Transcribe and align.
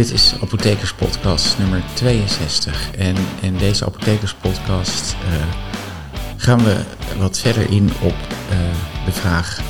Dit 0.00 0.12
is 0.12 0.34
Apothekers 0.42 0.94
Podcast 0.94 1.58
nummer 1.58 1.82
62. 1.94 2.90
En 2.96 3.16
in 3.40 3.56
deze 3.56 3.84
Apothekers 3.84 4.34
Podcast 4.34 5.14
uh, 5.14 5.44
gaan 6.36 6.64
we 6.64 6.80
wat 7.18 7.38
verder 7.38 7.70
in 7.70 7.90
op 8.02 8.14
uh, 8.50 8.58
de 9.04 9.12
vraag 9.12 9.60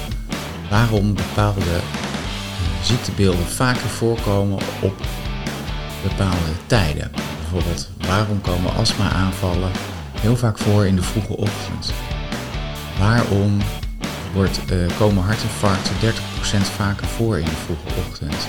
waarom 0.69 1.15
bepaalde 1.15 1.61
uh, 1.61 2.85
ziektebeelden 2.85 3.47
vaker 3.47 3.89
voorkomen 3.89 4.59
op 4.81 4.95
bepaalde 6.03 6.53
tijden. 6.67 7.11
Bijvoorbeeld 7.41 7.89
waarom 7.99 8.41
komen 8.41 8.75
astma-aanvallen 8.75 9.71
heel 10.21 10.37
vaak 10.37 10.59
voor 10.59 10.87
in 10.87 10.97
de 10.97 11.03
vroege 11.03 11.37
ochtend? 11.37 11.93
Waarom 12.99 13.59
wordt, 14.35 14.61
komen 14.99 15.25
hartinfarcten 15.25 15.95
30% 15.95 16.07
vaker 16.77 17.07
voor 17.07 17.39
in 17.39 17.45
de 17.45 17.51
vroege 17.67 18.01
ochtend? 18.09 18.49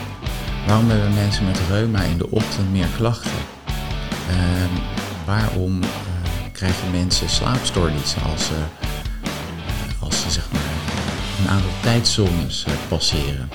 Waarom 0.67 0.89
hebben 0.89 1.13
mensen 1.13 1.45
met 1.45 1.59
reuma 1.69 2.01
in 2.01 2.17
de 2.17 2.29
ochtend 2.29 2.71
meer 2.71 2.87
klachten? 2.95 3.31
Uh, 4.29 4.35
waarom 5.25 5.83
uh, 5.83 5.89
krijgen 6.51 6.91
mensen 6.91 7.29
slaapstoornissen 7.29 8.21
als 8.23 8.45
ze, 8.45 8.53
uh, 8.53 10.03
als 10.03 10.21
ze 10.21 10.31
zeg 10.31 10.51
maar, 10.51 10.61
een 11.41 11.49
aantal 11.49 11.71
tijdzones 11.81 12.65
eh, 12.65 12.73
passeren? 12.87 13.49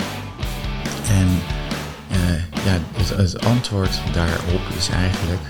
En 1.09 1.29
ja, 2.65 2.79
het, 2.93 3.09
het, 3.09 3.45
antwoord 3.45 4.01
daarop 4.13 4.69
is 4.77 4.89
eigenlijk, 4.89 5.43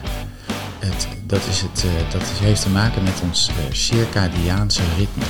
het, 0.78 1.08
dat, 1.26 1.46
is 1.48 1.60
het, 1.60 1.84
dat 2.12 2.22
heeft 2.22 2.62
te 2.62 2.70
maken 2.70 3.02
met 3.02 3.20
ons 3.22 3.50
circadiaanse 3.70 4.82
ritme. 4.96 5.24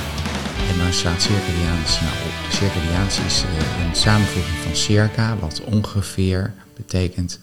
En 0.67 0.77
waar 0.77 0.93
staat 0.93 1.21
circadiaans 1.21 2.01
nou 2.01 2.13
op? 2.13 2.51
Circadiaans 2.51 3.19
is 3.19 3.43
uh, 3.43 3.85
een 3.85 3.95
samenvoeging 3.95 4.57
van 4.57 4.75
circa, 4.75 5.37
wat 5.37 5.61
ongeveer 5.61 6.53
betekent, 6.75 7.39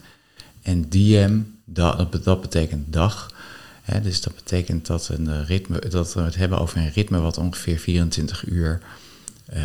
en 0.61 0.89
diem, 0.89 1.59
dat, 1.65 2.23
dat 2.23 2.41
betekent 2.41 2.93
dag. 2.93 3.33
Dus 4.03 4.21
dat 4.21 4.35
betekent 4.35 4.85
dat, 4.85 5.09
een 5.09 5.45
ritme, 5.45 5.79
dat 5.89 6.13
we 6.13 6.21
het 6.21 6.35
hebben 6.35 6.59
over 6.59 6.77
een 6.77 6.91
ritme 6.91 7.19
wat 7.19 7.37
ongeveer 7.37 7.79
24 7.79 8.45
uur 8.47 8.81
uh, 9.53 9.59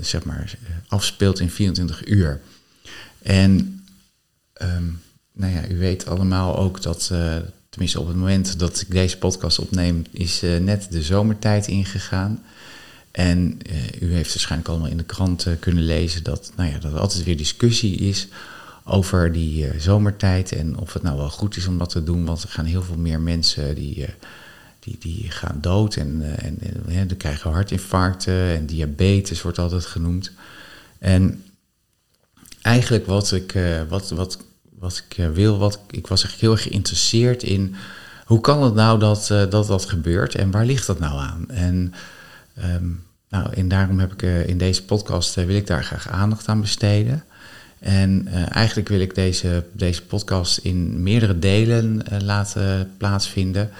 zeg 0.00 0.24
maar, 0.24 0.54
afspeelt 0.86 1.40
in 1.40 1.50
24 1.50 2.06
uur. 2.06 2.40
En 3.22 3.84
um, 4.62 5.02
nou 5.32 5.52
ja, 5.52 5.68
u 5.68 5.78
weet 5.78 6.06
allemaal 6.06 6.56
ook 6.56 6.82
dat, 6.82 7.08
uh, 7.12 7.36
tenminste 7.68 8.00
op 8.00 8.06
het 8.06 8.16
moment 8.16 8.58
dat 8.58 8.80
ik 8.80 8.90
deze 8.90 9.18
podcast 9.18 9.58
opneem, 9.58 10.04
is 10.10 10.40
net 10.60 10.86
de 10.90 11.02
zomertijd 11.02 11.66
ingegaan. 11.66 12.44
En 13.18 13.58
uh, 13.70 14.00
u 14.00 14.14
heeft 14.14 14.32
waarschijnlijk 14.32 14.70
allemaal 14.70 14.88
in 14.88 14.96
de 14.96 15.04
krant 15.04 15.46
uh, 15.46 15.54
kunnen 15.60 15.84
lezen 15.84 16.22
dat, 16.22 16.52
nou 16.56 16.70
ja, 16.70 16.78
dat 16.78 16.92
er 16.92 16.98
altijd 16.98 17.24
weer 17.24 17.36
discussie 17.36 17.96
is 17.96 18.28
over 18.84 19.32
die 19.32 19.64
uh, 19.64 19.80
zomertijd 19.80 20.52
en 20.52 20.76
of 20.76 20.92
het 20.92 21.02
nou 21.02 21.16
wel 21.16 21.30
goed 21.30 21.56
is 21.56 21.66
om 21.66 21.78
dat 21.78 21.90
te 21.90 22.04
doen. 22.04 22.24
Want 22.24 22.42
er 22.42 22.48
gaan 22.48 22.64
heel 22.64 22.82
veel 22.82 22.96
meer 22.96 23.20
mensen 23.20 23.74
die, 23.74 24.06
die, 24.80 24.96
die 24.98 25.30
gaan 25.30 25.58
dood 25.60 25.96
en, 25.96 26.38
en, 26.38 26.58
en 26.88 27.16
krijgen 27.16 27.50
hartinfarcten 27.50 28.56
en 28.56 28.66
diabetes 28.66 29.42
wordt 29.42 29.58
altijd 29.58 29.86
genoemd. 29.86 30.32
En 30.98 31.44
eigenlijk 32.62 33.06
wat 33.06 33.32
ik, 33.32 33.58
wat, 33.88 34.10
wat, 34.10 34.38
wat 34.78 35.04
ik 35.08 35.26
wil, 35.32 35.58
wat, 35.58 35.80
ik 35.90 36.06
was 36.06 36.24
echt 36.24 36.40
heel 36.40 36.52
erg 36.52 36.62
geïnteresseerd 36.62 37.42
in 37.42 37.74
hoe 38.24 38.40
kan 38.40 38.62
het 38.62 38.74
nou 38.74 38.98
dat, 38.98 39.26
dat 39.26 39.66
dat 39.66 39.84
gebeurt 39.84 40.34
en 40.34 40.50
waar 40.50 40.66
ligt 40.66 40.86
dat 40.86 40.98
nou 40.98 41.20
aan? 41.20 41.50
En 41.50 41.94
Um, 42.64 43.06
nou, 43.28 43.52
en 43.54 43.68
daarom 43.68 43.98
heb 43.98 44.12
ik 44.12 44.22
uh, 44.22 44.48
in 44.48 44.58
deze 44.58 44.84
podcast 44.84 45.38
uh, 45.38 45.44
wil 45.44 45.56
ik 45.56 45.66
daar 45.66 45.84
graag 45.84 46.08
aandacht 46.08 46.48
aan 46.48 46.60
besteden. 46.60 47.24
En 47.78 48.28
uh, 48.28 48.56
eigenlijk 48.56 48.88
wil 48.88 49.00
ik 49.00 49.14
deze, 49.14 49.64
deze 49.72 50.02
podcast 50.02 50.58
in 50.58 51.02
meerdere 51.02 51.38
delen 51.38 52.02
laten 52.24 52.90
plaatsvinden. 52.96 53.70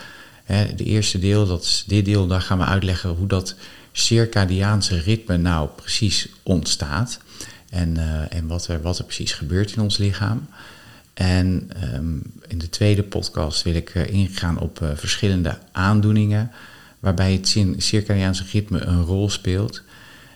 de 0.77 0.84
eerste 0.84 1.19
deel, 1.19 1.47
dat 1.47 1.62
is 1.62 1.84
dit 1.87 2.05
deel, 2.05 2.27
daar 2.27 2.41
gaan 2.41 2.59
we 2.59 2.65
uitleggen 2.65 3.11
hoe 3.11 3.27
dat 3.27 3.55
circadiaanse 3.93 5.00
ritme 5.00 5.37
nou 5.37 5.69
precies 5.77 6.28
ontstaat. 6.43 7.21
En, 7.71 7.97
en 8.31 8.47
wat, 8.47 8.69
er, 8.69 8.83
wat 8.83 8.99
er 8.99 9.05
precies 9.05 9.33
gebeurt 9.33 9.73
in 9.73 9.83
ons 9.83 9.97
lichaam. 9.97 10.49
En 11.15 11.71
um, 11.94 12.23
in 12.47 12.59
de 12.59 12.71
tweede 12.71 13.03
podcast 13.03 13.62
wil 13.62 13.75
ik 13.75 13.94
ingaan 13.94 14.59
op 14.59 14.93
verschillende 14.94 15.59
aandoeningen 15.73 16.50
waarbij 17.01 17.33
het 17.33 17.57
circadiaanse 17.77 18.45
ritme 18.53 18.81
een 18.81 19.03
rol 19.03 19.31
speelt. 19.31 19.83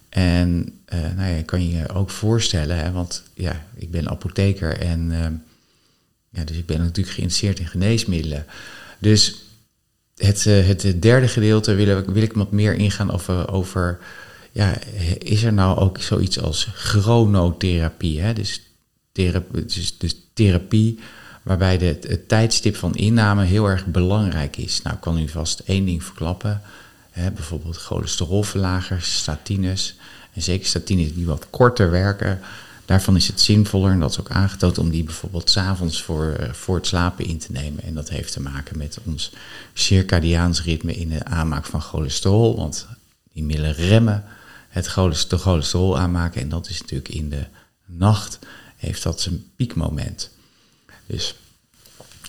En 0.09 0.73
uh, 0.95 1.00
nou 1.17 1.34
ja, 1.34 1.43
kan 1.43 1.69
je 1.69 1.77
je 1.77 1.89
ook 1.89 2.11
voorstellen, 2.11 2.77
hè, 2.77 2.93
want 2.93 3.23
ja, 3.34 3.67
ik 3.75 3.91
ben 3.91 4.09
apotheker 4.09 4.78
en 4.78 5.11
uh, 5.11 5.27
ja, 6.31 6.45
dus 6.45 6.56
ik 6.56 6.67
ben 6.67 6.78
natuurlijk 6.78 7.15
geïnteresseerd 7.15 7.59
in 7.59 7.67
geneesmiddelen. 7.67 8.47
Dus 8.99 9.45
het, 10.17 10.45
uh, 10.45 10.67
het 10.67 11.03
derde 11.03 11.28
gedeelte 11.28 11.75
wil, 11.75 12.05
wil 12.05 12.23
ik 12.23 12.33
wat 12.33 12.53
meer 12.53 12.75
ingaan 12.75 13.11
over, 13.11 13.53
over 13.53 13.99
ja, 14.53 14.79
is 15.19 15.43
er 15.43 15.53
nou 15.53 15.79
ook 15.79 16.00
zoiets 16.00 16.41
als 16.41 16.69
chronotherapie? 16.75 18.21
Hè? 18.21 18.33
Dus, 18.33 18.62
dus, 19.12 19.99
dus 19.99 20.17
therapie 20.33 20.99
waarbij 21.42 21.78
de, 21.78 21.98
het 22.00 22.28
tijdstip 22.28 22.76
van 22.76 22.94
inname 22.94 23.44
heel 23.44 23.66
erg 23.66 23.86
belangrijk 23.86 24.56
is. 24.56 24.82
Nou, 24.82 24.97
ik 24.97 25.00
kan 25.00 25.19
u 25.19 25.28
vast 25.28 25.58
één 25.58 25.84
ding 25.84 26.04
verklappen. 26.04 26.60
Hè, 27.10 27.30
bijvoorbeeld 27.30 27.76
cholesterolverlagers, 27.76 29.14
statines. 29.14 29.97
En 30.32 30.42
zeker 30.42 30.66
statines 30.66 31.14
die 31.14 31.26
wat 31.26 31.47
korter 31.50 31.91
werken. 31.91 32.41
Daarvan 32.84 33.16
is 33.16 33.26
het 33.26 33.41
zinvoller, 33.41 33.92
en 33.92 34.00
dat 34.00 34.10
is 34.10 34.20
ook 34.20 34.31
aangetoond, 34.31 34.78
om 34.78 34.91
die 34.91 35.04
bijvoorbeeld 35.04 35.50
s'avonds 35.50 36.02
voor, 36.02 36.32
eh, 36.32 36.52
voor 36.52 36.76
het 36.76 36.86
slapen 36.86 37.25
in 37.25 37.38
te 37.38 37.52
nemen. 37.52 37.82
En 37.82 37.94
dat 37.94 38.08
heeft 38.08 38.32
te 38.32 38.41
maken 38.41 38.78
met 38.78 38.98
ons 39.04 39.32
circadiaans 39.72 40.62
ritme 40.62 40.94
in 40.94 41.08
de 41.08 41.25
aanmaak 41.25 41.66
van 41.66 41.81
cholesterol. 41.81 42.56
Want 42.56 42.86
die 43.32 43.44
middelen 43.44 43.75
remmen 43.75 44.25
het 44.69 44.86
cholesterol, 44.86 45.42
cholesterol 45.42 45.98
aanmaken. 45.98 46.41
En 46.41 46.48
dat 46.48 46.69
is 46.69 46.81
natuurlijk 46.81 47.08
in 47.08 47.28
de 47.28 47.44
nacht, 47.86 48.38
heeft 48.76 49.02
dat 49.02 49.20
zijn 49.20 49.44
piekmoment. 49.56 50.31
Dus 51.12 51.34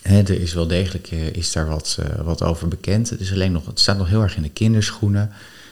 hè, 0.02 0.18
er 0.22 0.42
is 0.42 0.54
wel 0.54 0.68
degelijk 0.68 1.12
uh, 1.12 1.28
is 1.28 1.52
daar 1.52 1.68
wat, 1.68 1.98
uh, 2.00 2.06
wat 2.22 2.44
over 2.44 2.68
bekend. 2.68 3.10
Het, 3.10 3.20
is 3.20 3.32
alleen 3.32 3.52
nog, 3.52 3.66
het 3.66 3.80
staat 3.80 3.98
nog 3.98 4.08
heel 4.08 4.22
erg 4.22 4.36
in 4.36 4.42
de 4.42 4.50
kinderschoenen. 4.50 5.32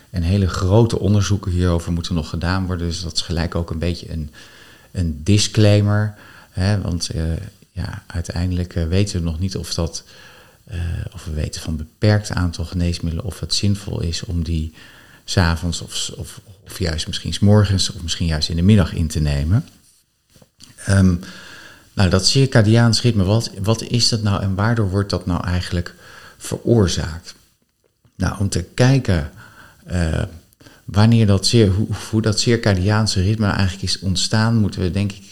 En 0.09 0.23
hele 0.23 0.47
grote 0.47 0.99
onderzoeken 0.99 1.51
hierover 1.51 1.91
moeten 1.91 2.13
nog 2.13 2.29
gedaan 2.29 2.65
worden. 2.65 2.87
Dus 2.87 3.01
dat 3.01 3.13
is 3.13 3.21
gelijk 3.21 3.55
ook 3.55 3.69
een 3.69 3.79
beetje 3.79 4.11
een, 4.11 4.31
een 4.91 5.23
disclaimer. 5.23 6.15
Hè, 6.51 6.81
want 6.81 7.15
uh, 7.15 7.23
ja, 7.71 8.03
uiteindelijk 8.07 8.73
weten 8.73 9.19
we 9.19 9.25
nog 9.25 9.39
niet 9.39 9.57
of 9.57 9.73
dat. 9.73 10.03
of 11.13 11.25
we 11.25 11.31
weten 11.31 11.61
van 11.61 11.71
een 11.71 11.77
beperkt 11.77 12.31
aantal 12.31 12.65
geneesmiddelen 12.65 13.25
of 13.25 13.39
het 13.39 13.53
zinvol 13.53 14.01
is 14.01 14.23
om 14.23 14.43
die 14.43 14.73
s'avonds 15.25 15.81
of, 15.81 16.11
of, 16.15 16.41
of 16.65 16.79
juist 16.79 17.07
misschien 17.07 17.33
s 17.33 17.39
morgens 17.39 17.91
of 17.91 18.01
misschien 18.01 18.27
juist 18.27 18.49
in 18.49 18.55
de 18.55 18.61
middag 18.61 18.93
in 18.93 19.07
te 19.07 19.19
nemen. 19.19 19.65
Um, 20.89 21.19
nou, 22.01 22.13
dat 22.13 22.27
circadiaans 22.27 23.01
ritme, 23.01 23.23
wat, 23.23 23.51
wat 23.63 23.81
is 23.81 24.09
dat 24.09 24.23
nou 24.23 24.41
en 24.41 24.55
waardoor 24.55 24.89
wordt 24.89 25.09
dat 25.09 25.25
nou 25.25 25.43
eigenlijk 25.43 25.95
veroorzaakt? 26.37 27.35
Nou, 28.15 28.39
om 28.39 28.49
te 28.49 28.63
kijken 28.63 29.31
uh, 29.91 30.23
wanneer 30.85 31.27
dat, 31.27 31.51
hoe, 31.51 31.87
hoe 32.09 32.21
dat 32.21 32.39
circadiaanse 32.39 33.21
ritme 33.21 33.45
nou 33.45 33.57
eigenlijk 33.57 33.87
is 33.87 33.99
ontstaan, 33.99 34.55
moeten 34.55 34.81
we 34.81 34.91
denk 34.91 35.11
ik 35.11 35.23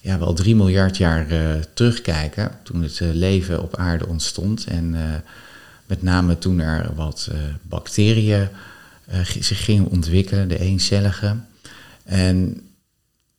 ja, 0.00 0.18
wel 0.18 0.32
3 0.32 0.56
miljard 0.56 0.96
jaar 0.96 1.32
uh, 1.32 1.54
terugkijken. 1.74 2.50
Toen 2.62 2.82
het 2.82 2.98
uh, 3.00 3.12
leven 3.12 3.62
op 3.62 3.76
aarde 3.76 4.06
ontstond. 4.06 4.64
En 4.64 4.96
met 5.86 6.02
name 6.02 6.38
toen 6.38 6.58
er 6.58 6.94
wat 6.94 7.30
bacteriën 7.62 8.48
zich 9.40 9.64
gingen 9.64 9.86
ontwikkelen, 9.86 10.48
de 10.48 10.58
eencellige. 10.58 11.36
En 12.04 12.60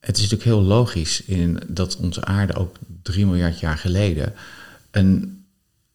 het 0.04 0.16
is 0.16 0.22
natuurlijk 0.22 0.50
heel 0.50 0.62
logisch 0.62 1.22
in 1.22 1.60
dat 1.66 1.96
onze 1.96 2.24
aarde 2.24 2.54
ook 2.54 2.76
3 3.02 3.26
miljard 3.26 3.60
jaar 3.60 3.78
geleden 3.78 4.32
een 4.90 5.44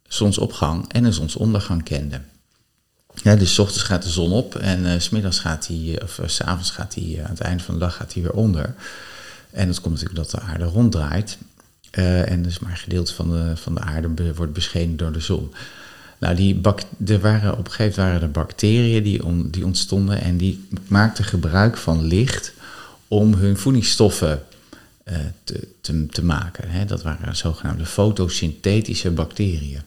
zonsopgang 0.07 0.91
en 0.91 1.03
een 1.03 1.13
zonsondergang 1.13 1.83
kende. 1.83 2.21
Ja, 3.23 3.35
dus 3.35 3.53
s 3.53 3.59
ochtends 3.59 3.83
gaat 3.83 4.03
de 4.03 4.09
zon 4.09 4.31
op 4.31 4.55
en 4.55 4.85
uh, 4.85 4.99
s 4.99 5.09
middags 5.09 5.39
gaat 5.39 5.67
hij, 5.67 6.01
of 6.03 6.19
uh, 6.19 6.27
s 6.27 6.41
avonds 6.41 6.71
gaat 6.71 6.95
hij, 6.95 7.19
aan 7.23 7.29
het 7.29 7.39
einde 7.39 7.63
van 7.63 7.73
de 7.73 7.79
dag 7.79 7.95
gaat 7.95 8.13
hij 8.13 8.23
weer 8.23 8.31
onder. 8.31 8.75
En 9.51 9.67
dat 9.67 9.81
komt 9.81 9.93
natuurlijk 9.93 10.31
dat 10.31 10.41
de 10.41 10.47
aarde 10.47 10.63
ronddraait. 10.63 11.37
en 11.91 12.43
dus 12.43 12.59
maar 12.59 12.71
een 12.71 12.77
gedeelte 12.77 13.13
van 13.13 13.29
de, 13.29 13.57
van 13.57 13.75
de 13.75 13.81
aarde 13.81 14.33
wordt 14.33 14.53
beschenen 14.53 14.97
door 14.97 15.11
de 15.11 15.19
zon. 15.19 15.53
Nou, 16.19 16.35
die 16.35 16.61
er 17.05 17.19
waren, 17.19 17.57
op 17.57 17.65
een 17.65 17.71
gegeven 17.71 18.03
moment 18.03 18.21
waren 18.21 18.21
er 18.21 18.31
bacteriën 18.31 19.03
die, 19.03 19.49
die 19.49 19.65
ontstonden 19.65 20.21
en 20.21 20.37
die 20.37 20.67
maakten 20.87 21.23
gebruik 21.23 21.77
van 21.77 22.03
licht 22.03 22.53
om 23.09 23.33
hun 23.33 23.57
voedingsstoffen 23.57 24.43
uh, 25.05 25.17
te, 25.43 25.67
te, 25.81 26.05
te, 26.05 26.23
maken. 26.23 26.69
Hè. 26.69 26.85
Dat 26.85 27.01
waren 27.01 27.35
zogenaamde 27.35 27.85
fotosynthetische 27.85 29.11
bacteriën. 29.11 29.81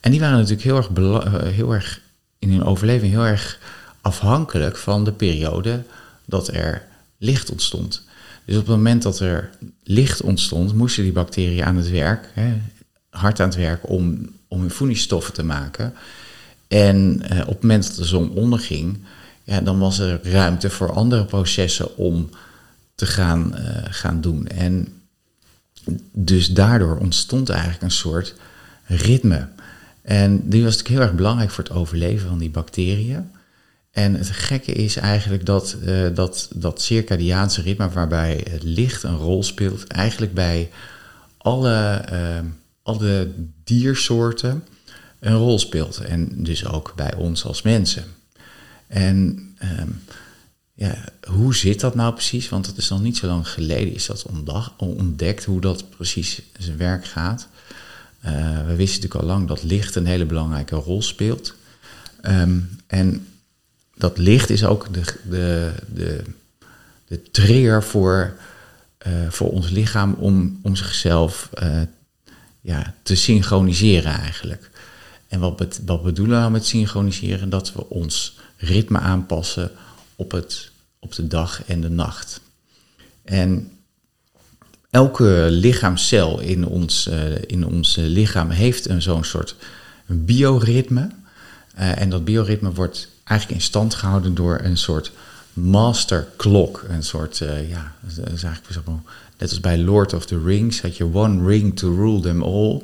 En 0.00 0.10
die 0.10 0.20
waren 0.20 0.36
natuurlijk 0.36 0.62
heel 0.62 0.76
erg, 0.76 0.88
uh, 0.88 1.42
heel 1.42 1.72
erg 1.72 2.00
in 2.38 2.50
hun 2.50 2.64
overleving 2.64 3.12
heel 3.12 3.26
erg 3.26 3.58
afhankelijk 4.00 4.76
van 4.76 5.04
de 5.04 5.12
periode 5.12 5.82
dat 6.24 6.48
er 6.48 6.86
licht 7.18 7.50
ontstond. 7.50 8.02
Dus 8.44 8.56
op 8.56 8.66
het 8.66 8.76
moment 8.76 9.02
dat 9.02 9.20
er 9.20 9.50
licht 9.84 10.22
ontstond, 10.22 10.74
moesten 10.74 11.02
die 11.02 11.12
bacteriën 11.12 11.64
aan 11.64 11.76
het 11.76 11.90
werk, 11.90 12.30
hè, 12.32 12.52
hard 13.10 13.40
aan 13.40 13.48
het 13.48 13.56
werk 13.56 13.88
om, 13.88 14.30
om 14.48 14.60
hun 14.60 14.70
voedingsstoffen 14.70 15.34
te 15.34 15.44
maken. 15.44 15.94
En 16.68 17.22
op 17.24 17.46
het 17.46 17.62
moment 17.62 17.86
dat 17.86 17.96
de 17.96 18.04
zon 18.04 18.30
onderging, 18.30 18.98
ja, 19.44 19.60
dan 19.60 19.78
was 19.78 19.98
er 19.98 20.20
ruimte 20.22 20.70
voor 20.70 20.92
andere 20.92 21.24
processen 21.24 21.96
om 21.96 22.30
te 23.00 23.06
gaan, 23.06 23.54
gaan 23.90 24.20
doen. 24.20 24.46
En 24.46 24.88
dus 26.12 26.48
daardoor 26.48 26.96
ontstond 26.98 27.48
eigenlijk 27.48 27.82
een 27.82 27.90
soort 27.90 28.34
ritme. 28.86 29.48
En 30.02 30.48
die 30.48 30.62
was 30.62 30.76
natuurlijk 30.76 30.88
heel 30.88 31.08
erg 31.08 31.16
belangrijk 31.16 31.50
voor 31.50 31.64
het 31.64 31.72
overleven 31.72 32.28
van 32.28 32.38
die 32.38 32.50
bacteriën. 32.50 33.30
En 33.90 34.14
het 34.14 34.30
gekke 34.30 34.72
is 34.72 34.96
eigenlijk 34.96 35.46
dat 35.46 35.76
uh, 35.84 36.14
dat, 36.14 36.48
dat 36.54 36.82
circadiaanse 36.82 37.62
ritme, 37.62 37.88
waarbij 37.88 38.46
het 38.50 38.62
licht 38.62 39.02
een 39.02 39.16
rol 39.16 39.42
speelt, 39.42 39.86
eigenlijk 39.86 40.34
bij 40.34 40.70
alle, 41.36 42.04
uh, 42.12 42.38
alle 42.82 43.30
diersoorten 43.64 44.64
een 45.20 45.36
rol 45.36 45.58
speelt. 45.58 45.98
En 45.98 46.44
dus 46.44 46.66
ook 46.66 46.92
bij 46.96 47.14
ons 47.14 47.44
als 47.44 47.62
mensen. 47.62 48.04
En 48.86 49.48
uh, 49.62 49.82
ja, 50.80 51.04
hoe 51.28 51.54
zit 51.54 51.80
dat 51.80 51.94
nou 51.94 52.12
precies? 52.12 52.48
Want 52.48 52.66
het 52.66 52.76
is 52.76 52.88
nog 52.88 53.02
niet 53.02 53.16
zo 53.16 53.26
lang 53.26 53.48
geleden 53.48 53.94
is 53.94 54.06
dat 54.06 54.26
ontdekt 54.76 55.44
hoe 55.44 55.60
dat 55.60 55.90
precies 55.90 56.42
zijn 56.58 56.76
werk 56.76 57.04
gaat. 57.04 57.48
Uh, 58.24 58.32
we 58.66 58.74
wisten 58.74 59.00
natuurlijk 59.00 59.14
al 59.14 59.36
lang 59.36 59.48
dat 59.48 59.62
licht 59.62 59.94
een 59.94 60.06
hele 60.06 60.24
belangrijke 60.24 60.76
rol 60.76 61.02
speelt. 61.02 61.54
Um, 62.22 62.78
en 62.86 63.26
dat 63.94 64.18
licht 64.18 64.50
is 64.50 64.64
ook 64.64 64.94
de, 64.94 65.02
de, 65.28 65.72
de, 65.94 66.24
de 67.06 67.22
trigger 67.30 67.82
voor, 67.82 68.36
uh, 69.06 69.12
voor 69.30 69.50
ons 69.50 69.70
lichaam 69.70 70.12
om, 70.12 70.58
om 70.62 70.76
zichzelf 70.76 71.50
uh, 71.62 71.80
ja, 72.60 72.94
te 73.02 73.14
synchroniseren 73.14 74.12
eigenlijk. 74.12 74.70
En 75.28 75.40
wat, 75.40 75.80
wat 75.86 76.02
bedoelen 76.02 76.34
we 76.34 76.40
nou 76.40 76.52
met 76.52 76.66
synchroniseren? 76.66 77.50
Dat 77.50 77.72
we 77.72 77.88
ons 77.88 78.38
ritme 78.56 78.98
aanpassen 78.98 79.70
op, 80.20 80.30
het, 80.30 80.69
op 81.00 81.14
de 81.14 81.26
dag 81.26 81.64
en 81.66 81.80
de 81.80 81.88
nacht. 81.88 82.40
En 83.24 83.70
elke 84.90 85.46
lichaamcel 85.50 86.40
in 86.40 86.66
ons, 86.66 87.06
uh, 87.06 87.42
in 87.46 87.66
ons 87.66 87.96
lichaam 87.96 88.50
heeft 88.50 88.88
een 88.88 89.02
zo'n 89.02 89.24
soort 89.24 89.56
bioritme. 90.06 91.10
Uh, 91.78 92.00
en 92.00 92.10
dat 92.10 92.24
bioritme 92.24 92.72
wordt 92.72 93.08
eigenlijk 93.24 93.60
in 93.60 93.66
stand 93.66 93.94
gehouden 93.94 94.34
door 94.34 94.60
een 94.62 94.76
soort 94.76 95.12
master 95.52 96.28
clock. 96.36 96.84
Een 96.88 97.02
soort, 97.02 97.40
uh, 97.40 97.70
ja, 97.70 97.94
dat 98.00 98.32
is 98.32 98.42
eigenlijk 98.42 98.86
net 99.40 99.50
als 99.50 99.60
bij 99.60 99.78
Lord 99.78 100.12
of 100.12 100.26
the 100.26 100.42
Rings, 100.42 100.80
had 100.80 100.96
je 100.96 101.14
one 101.14 101.46
ring 101.46 101.76
to 101.76 101.94
rule 101.94 102.20
them 102.20 102.42
all. 102.42 102.82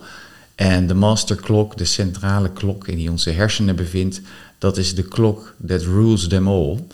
En 0.54 0.86
de 0.86 0.94
master 0.94 1.36
clock, 1.36 1.76
de 1.76 1.84
centrale 1.84 2.50
klok 2.52 2.88
in 2.88 2.96
die 2.96 3.10
onze 3.10 3.30
hersenen 3.30 3.76
bevindt, 3.76 4.20
dat 4.58 4.76
is 4.76 4.94
de 4.94 5.02
klok 5.02 5.54
that 5.66 5.82
rules 5.82 6.28
them 6.28 6.48
all. 6.48 6.86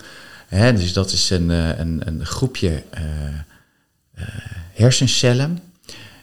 Dus 0.53 0.93
dat 0.93 1.11
is 1.11 1.29
een, 1.29 1.49
een, 1.49 2.01
een 2.07 2.25
groepje 2.25 2.69
uh, 2.69 3.01
uh, 4.17 4.23
hersencellen. 4.73 5.59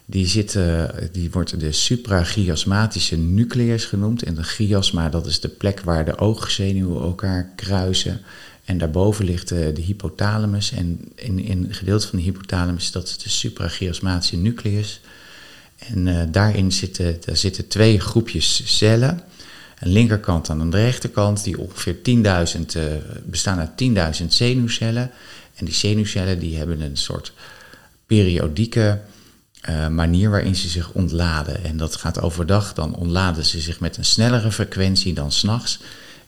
Die, 0.06 0.26
zitten, 0.26 0.94
die 1.12 1.30
wordt 1.30 1.60
de 1.60 1.72
suprachiasmatische 1.72 3.16
nucleus 3.16 3.84
genoemd. 3.84 4.22
En 4.22 4.34
de 4.34 4.42
chiasma, 4.42 5.08
dat 5.08 5.26
is 5.26 5.40
de 5.40 5.48
plek 5.48 5.80
waar 5.80 6.04
de 6.04 6.18
oogzenuwen 6.18 7.02
elkaar 7.02 7.52
kruisen. 7.56 8.20
En 8.64 8.78
daarboven 8.78 9.24
ligt 9.24 9.48
de, 9.48 9.72
hypothalamus. 9.84 10.72
En 10.72 11.00
in, 11.14 11.38
in 11.38 11.64
een 11.64 11.74
gedeelte 11.74 12.06
van 12.06 12.18
de 12.18 12.24
hypothalamus, 12.24 12.90
dat 12.90 13.08
is 13.08 13.18
de 13.18 13.28
suprachiasmatische 13.28 14.36
nucleus. 14.36 15.00
En 15.78 16.28
daarin 16.32 16.72
zitten, 16.72 17.16
daar 17.24 17.36
zitten 17.36 17.68
twee 17.68 18.00
groepjes 18.00 18.76
cellen. 18.78 19.22
Een 19.80 19.92
linkerkant 19.92 20.48
en 20.48 20.60
een 20.60 20.70
rechterkant, 20.70 21.44
die 21.44 21.58
ongeveer 21.58 21.94
10.000 21.94 22.00
uh, 22.76 22.82
bestaan 23.24 23.58
uit 23.58 24.20
10.000 24.22 24.26
zenuwcellen. 24.26 25.10
En 25.54 25.64
die 25.64 25.74
zenuwcellen 25.74 26.38
die 26.38 26.56
hebben 26.56 26.80
een 26.80 26.96
soort 26.96 27.32
periodieke 28.06 29.00
uh, 29.68 29.88
manier 29.88 30.30
waarin 30.30 30.56
ze 30.56 30.68
zich 30.68 30.92
ontladen. 30.92 31.64
En 31.64 31.76
dat 31.76 31.96
gaat 31.96 32.20
overdag, 32.20 32.74
dan 32.74 32.94
ontladen 32.94 33.44
ze 33.44 33.60
zich 33.60 33.80
met 33.80 33.96
een 33.96 34.04
snellere 34.04 34.52
frequentie 34.52 35.14
dan 35.14 35.32
s'nachts. 35.32 35.80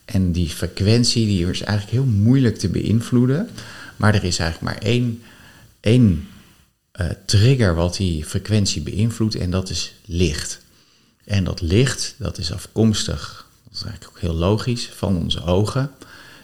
En 0.05 0.33
die 0.33 0.49
frequentie 0.49 1.27
die 1.27 1.51
is 1.51 1.63
eigenlijk 1.63 1.97
heel 1.97 2.13
moeilijk 2.13 2.59
te 2.59 2.69
beïnvloeden. 2.69 3.49
Maar 3.97 4.15
er 4.15 4.25
is 4.25 4.39
eigenlijk 4.39 4.75
maar 4.75 4.85
één, 4.89 5.23
één 5.81 6.29
uh, 7.01 7.07
trigger 7.27 7.75
wat 7.75 7.97
die 7.97 8.25
frequentie 8.25 8.83
beïnvloedt 8.83 9.35
en 9.35 9.51
dat 9.51 9.71
is 9.71 9.95
licht. 10.05 10.61
En 11.25 11.45
dat 11.45 11.61
licht, 11.61 12.15
dat 12.19 12.39
is 12.39 12.53
afkomstig, 12.53 13.42
dat 13.73 13.81
is 13.81 13.87
eigenlijk 13.87 14.17
ook 14.17 14.23
heel 14.23 14.39
logisch, 14.39 14.89
van 14.95 15.17
onze 15.17 15.45
ogen. 15.45 15.91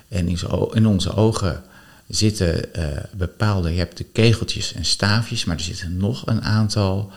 En 0.08 0.28
in 0.72 0.86
onze 0.86 1.14
ogen 1.14 1.62
zitten 2.06 2.64
uh, 2.76 2.86
bepaalde, 3.12 3.70
je 3.70 3.78
hebt 3.78 3.96
de 3.96 4.04
kegeltjes 4.04 4.72
en 4.72 4.84
staafjes, 4.84 5.44
maar 5.44 5.56
er 5.56 5.62
zitten 5.62 5.96
nog 5.96 6.26
een 6.26 6.42
aantal, 6.42 7.12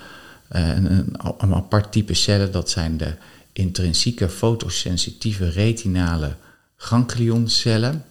een, 0.47 0.91
een, 0.91 1.15
een, 1.37 1.53
apart 1.53 1.91
type 1.91 2.13
cellen, 2.13 2.51
dat 2.51 2.69
zijn 2.69 2.97
de 2.97 3.13
intrinsieke 3.53 4.29
fotosensitieve 4.29 5.49
retinale 5.49 6.35
ganglioncellen. 6.77 8.05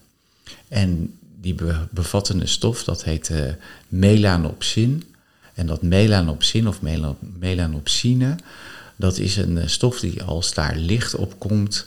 En 0.68 1.18
die 1.40 1.56
bevatten 1.90 2.40
een 2.40 2.48
stof, 2.48 2.84
dat 2.84 3.04
heet 3.04 3.28
uh, 3.28 3.40
melanopsin. 3.88 5.04
En 5.54 5.66
dat 5.66 5.82
melanopsin 5.82 6.68
of 6.68 6.78
melanopsine, 7.38 8.36
dat 9.00 9.18
is 9.18 9.36
een 9.36 9.70
stof 9.70 10.00
die 10.00 10.22
als 10.22 10.54
daar 10.54 10.76
licht 10.76 11.14
op 11.14 11.38
komt, 11.38 11.86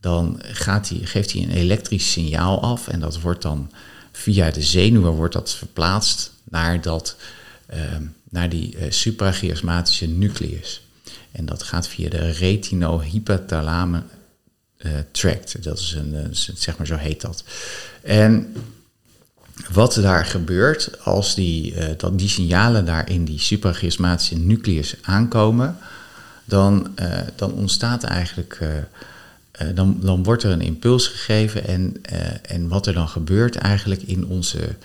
dan 0.00 0.40
gaat 0.42 0.88
die, 0.88 1.06
geeft 1.06 1.32
hij 1.32 1.42
een 1.42 1.50
elektrisch 1.50 2.12
signaal 2.12 2.62
af 2.62 2.88
en 2.88 3.00
dat 3.00 3.20
wordt 3.20 3.42
dan 3.42 3.70
via 4.12 4.50
de 4.50 4.62
zenuwen 4.62 5.12
wordt 5.12 5.34
dat 5.34 5.54
verplaatst 5.54 6.32
naar, 6.44 6.80
dat, 6.80 7.16
uh, 7.74 7.78
naar 8.30 8.48
die 8.48 8.76
uh, 8.76 8.90
suprachiasmatische 8.90 10.06
nucleus. 10.06 10.82
En 11.32 11.46
dat 11.46 11.62
gaat 11.62 11.88
via 11.88 12.08
de 12.08 12.30
retinohypothalame 12.30 14.02
uh, 14.78 14.92
tract. 15.10 15.62
Dat 15.62 15.78
is 15.78 15.92
een, 15.92 16.28
zeg 16.54 16.76
maar 16.76 16.86
zo 16.86 16.96
heet 16.96 17.20
dat. 17.20 17.44
En 18.02 18.52
wat 19.72 19.94
daar 19.94 20.26
gebeurt 20.26 21.00
als 21.02 21.34
die, 21.34 21.74
dat 21.96 22.18
die 22.18 22.28
signalen 22.28 22.84
daar 22.84 23.10
in 23.10 23.24
die 23.24 23.38
suprachiasmatische 23.38 24.36
nucleus 24.38 24.94
aankomen, 25.02 25.78
dan, 26.44 26.94
dan 27.36 27.52
ontstaat 27.52 28.02
eigenlijk 28.02 28.58
uh, 28.62 28.68
dan, 29.74 29.96
dan 30.00 30.22
wordt 30.22 30.42
er 30.42 30.50
een 30.50 30.60
impuls 30.60 31.06
gegeven 31.06 31.66
en, 31.66 32.02
en 32.42 32.68
wat 32.68 32.86
er 32.86 32.92
dan 32.92 33.08
gebeurt 33.08 33.56
eigenlijk 33.56 34.02
in 34.02 34.26
onze 34.26 34.76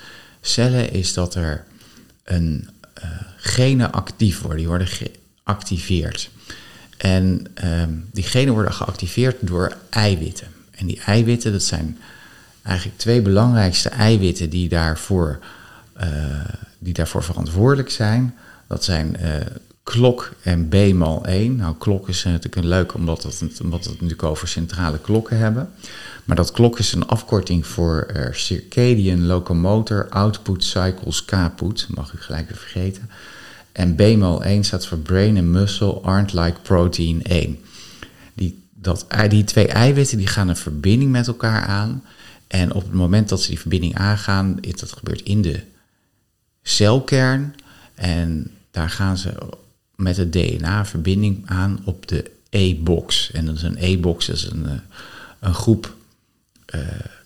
cellen 0.42 0.92
is 0.92 1.14
dat 1.14 1.36
er 1.36 1.64
een 2.24 2.70
genen 3.38 3.92
actief 3.92 4.40
worden, 4.40 4.58
die 4.58 4.68
worden 4.68 4.88
geactiveerd. 5.44 6.30
En 6.98 7.46
ehm, 7.54 7.94
die 8.12 8.24
genen 8.24 8.54
worden 8.54 8.74
geactiveerd 8.74 9.36
door 9.40 9.78
eiwitten. 9.90 10.48
En 10.72 10.86
die 10.86 11.02
eiwitten, 11.06 11.52
dat 11.52 11.64
zijn 11.64 11.98
eigenlijk 12.64 12.98
twee 12.98 13.22
belangrijkste 13.22 13.90
eiwitten 13.90 14.50
die 14.50 14.70
daarvoor, 14.70 15.40
die 16.80 16.94
daarvoor 16.94 17.24
verantwoordelijk 17.24 17.90
zijn. 17.90 18.36
Dat 18.68 18.84
zijn 18.84 19.16
klok 19.90 20.32
en 20.42 20.68
B-mal 20.68 21.26
1. 21.26 21.56
Nou, 21.56 21.76
klok 21.78 22.10
is 22.10 22.24
natuurlijk 22.24 22.56
een 22.56 22.68
leuk 22.68 22.94
omdat, 22.94 23.24
het, 23.24 23.62
omdat 23.62 23.84
we 23.84 23.90
het 23.90 24.02
natuurlijk 24.02 24.24
over 24.24 24.48
centrale 24.48 25.00
klokken 25.00 25.38
hebben. 25.38 25.70
Maar 26.26 26.36
dat 26.36 26.52
klok 26.52 26.80
is 26.80 26.94
een 26.94 27.08
afkorting 27.08 27.68
voor 27.68 28.08
uh, 28.16 28.26
Circadian 28.32 29.26
Locomotor 29.26 30.10
Output 30.10 30.64
Cycles 30.64 31.26
kaput. 31.26 31.88
Mag 31.90 32.14
u 32.14 32.18
gelijk 32.18 32.48
weer 32.48 32.58
vergeten. 32.58 33.10
En 33.72 33.96
B-mal 33.96 34.44
1 34.44 34.64
staat 34.64 34.88
voor 34.88 34.98
Brain 34.98 35.38
and 35.38 35.48
Muscle 35.48 36.02
Aren't 36.02 36.34
Like 36.34 36.60
Protein 36.62 37.24
1. 37.24 37.60
Die, 38.34 38.64
dat, 38.74 39.06
die 39.28 39.44
twee 39.44 39.68
eiwitten 39.68 40.18
die 40.18 40.28
gaan 40.28 40.48
een 40.48 40.56
verbinding 40.56 41.12
met 41.12 41.28
elkaar 41.28 41.66
aan. 41.66 42.04
En 42.48 42.74
op 42.74 42.84
het 42.84 42.94
moment 42.94 43.30
dat 43.30 43.42
ze 43.42 43.50
die 43.50 43.60
verbinding 43.60 43.96
aangaan, 43.96 44.58
dat 44.62 44.92
gebeurt 44.92 45.22
in 45.22 45.42
de 45.42 45.64
celkern. 46.62 47.56
En 47.96 48.52
daar 48.72 48.90
gaan 48.90 49.18
ze 49.18 49.34
met 50.00 50.18
het 50.18 50.34
DNA 50.34 50.86
verbinding 50.86 51.42
aan 51.46 51.80
op 51.84 52.08
de 52.08 52.32
E-box. 52.50 53.32
En 53.32 53.46
dat 53.46 53.56
is 53.56 53.62
een 53.62 53.78
E-box, 53.80 54.26
dat 54.26 54.36
is 54.36 54.50
een, 54.50 54.66
eh, 54.66 54.72
een 55.40 55.54
groep, 55.54 55.96
uh, 56.76 56.82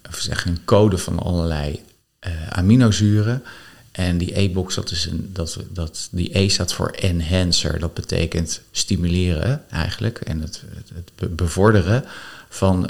zeg 0.10 0.46
een 0.46 0.66
code 0.66 0.98
van 0.98 1.20
allerlei 1.20 1.82
uh, 2.28 2.48
aminozuren. 2.50 3.44
En 3.92 4.18
die 4.18 4.40
E-box, 4.40 4.76
dat 4.76 4.92
is 4.92 5.06
een, 5.06 5.30
dat, 5.34 5.60
dat, 5.70 6.08
die 6.12 6.38
E 6.38 6.50
staat 6.50 6.74
voor 6.74 6.90
enhancer. 6.90 7.80
Dat 7.80 7.94
betekent 7.94 8.62
stimuleren 8.72 9.64
eigenlijk 9.70 10.20
en 10.20 10.42
het, 10.42 10.64
het 10.94 11.36
bevorderen 11.36 12.04
van, 12.50 12.90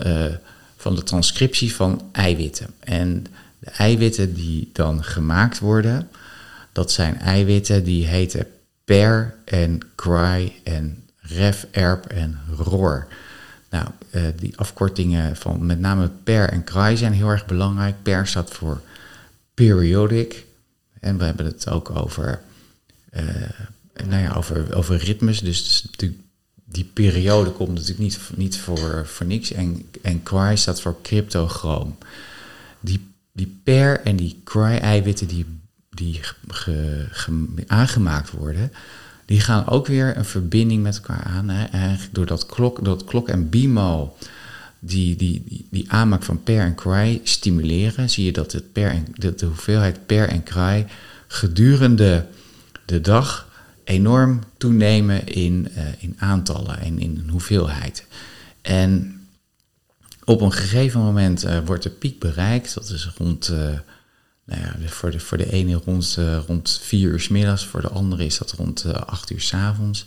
van 0.77 0.95
de 0.95 1.03
transcriptie 1.03 1.75
van 1.75 2.09
eiwitten. 2.11 2.67
En 2.79 3.25
de 3.59 3.69
eiwitten 3.69 4.33
die 4.33 4.69
dan 4.73 5.03
gemaakt 5.03 5.59
worden, 5.59 6.09
Dat 6.71 6.91
zijn 6.91 7.19
eiwitten 7.19 7.83
die 7.83 8.05
heten 8.05 8.47
per 8.85 9.35
en 9.45 9.79
cry 9.95 10.53
en 10.63 11.03
ref, 11.19 11.67
erp 11.71 12.05
en 12.05 12.39
roor. 12.57 13.07
Nou, 13.69 13.87
uh, 14.11 14.21
die 14.39 14.57
afkortingen 14.57 15.35
van 15.35 15.65
met 15.65 15.79
name 15.79 16.09
per 16.23 16.49
en 16.49 16.63
cry 16.63 16.95
zijn 16.95 17.13
heel 17.13 17.29
erg 17.29 17.45
belangrijk. 17.45 17.95
Per 18.03 18.27
staat 18.27 18.51
voor 18.51 18.81
periodic. 19.53 20.45
En 20.99 21.17
we 21.17 21.23
hebben 21.23 21.45
het 21.45 21.69
ook 21.69 21.89
over, 21.89 22.41
uh, 23.13 23.23
nou 24.07 24.21
ja, 24.21 24.33
over, 24.33 24.75
over 24.75 24.97
ritmes. 24.97 25.39
Dus 25.39 25.85
die, 25.95 26.19
die 26.65 26.83
periode 26.93 27.51
komt 27.51 27.69
natuurlijk 27.69 27.99
niet, 27.99 28.19
niet 28.35 28.57
voor, 28.57 29.07
voor 29.07 29.25
niks. 29.25 29.51
En, 29.51 29.89
en 30.01 30.23
cry 30.23 30.55
staat 30.55 30.81
voor 30.81 30.95
cryptochroom. 31.01 31.97
Die, 32.79 33.07
die 33.31 33.59
per 33.63 34.01
en 34.01 34.15
die 34.15 34.41
cry 34.43 34.77
eiwitten 34.77 35.27
die, 35.95 36.19
aangemaakt 37.67 38.31
worden 38.31 38.71
die 39.25 39.39
gaan 39.39 39.67
ook 39.67 39.87
weer 39.87 40.17
een 40.17 40.25
verbinding 40.25 40.83
met 40.83 40.95
elkaar 40.95 41.23
aan. 41.23 41.49
Hè. 41.49 41.65
Eigenlijk 41.65 42.13
door 42.13 42.25
dat 42.25 42.45
klok, 42.45 42.85
dat 42.85 43.03
klok 43.03 43.29
en 43.29 43.49
BMO, 43.49 44.15
die, 44.79 45.15
die, 45.15 45.43
die, 45.45 45.67
die 45.69 45.91
aanmaak 45.91 46.23
van 46.23 46.43
per 46.43 46.59
en 46.59 46.75
cry 46.75 47.21
stimuleren, 47.23 48.09
zie 48.09 48.25
je 48.25 48.31
dat 48.31 48.51
het 48.51 48.71
per 48.71 48.89
en, 48.89 49.07
de, 49.13 49.35
de 49.35 49.45
hoeveelheid 49.45 50.05
per 50.05 50.27
en 50.29 50.43
cry 50.43 50.85
gedurende 51.27 52.25
de 52.85 53.01
dag 53.01 53.51
enorm 53.83 54.39
toenemen 54.57 55.27
in, 55.27 55.67
uh, 55.77 55.83
in 55.99 56.15
aantallen 56.17 56.79
en 56.79 56.99
in 56.99 57.27
hoeveelheid. 57.29 58.05
En 58.61 59.21
op 60.23 60.41
een 60.41 60.51
gegeven 60.51 61.01
moment 61.01 61.45
uh, 61.45 61.57
wordt 61.65 61.83
de 61.83 61.89
piek 61.89 62.19
bereikt, 62.19 62.73
dat 62.73 62.89
is 62.89 63.11
rond 63.17 63.49
uh, 63.49 63.79
nou 64.45 64.61
ja, 64.61 64.87
voor 64.87 65.11
de, 65.11 65.19
voor 65.19 65.37
de 65.37 65.51
ene 65.51 65.73
rond, 65.73 66.15
uh, 66.19 66.37
rond 66.47 66.79
vier 66.83 67.09
uur 67.09 67.19
s 67.19 67.27
middags, 67.27 67.65
voor 67.65 67.81
de 67.81 67.89
andere 67.89 68.25
is 68.25 68.37
dat 68.37 68.51
rond 68.51 68.83
uh, 68.87 68.93
acht 68.93 69.31
uur 69.31 69.41
s 69.41 69.53
avonds. 69.53 70.05